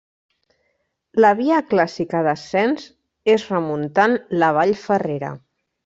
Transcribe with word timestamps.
La 1.25 1.31
via 1.41 1.59
clàssica 1.75 2.23
d'ascens 2.29 2.89
és 3.35 3.47
remuntant 3.55 4.19
la 4.43 4.55
Vall 4.61 4.79
Ferrera. 4.87 5.37